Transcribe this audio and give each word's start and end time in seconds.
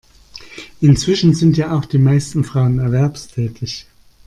Inzwischen 0.79 1.35
sind 1.35 1.57
ja 1.57 1.77
auch 1.77 1.85
die 1.85 1.99
meisten 1.99 2.43
Frauen 2.43 2.79
erwerbstätig. 2.79 3.85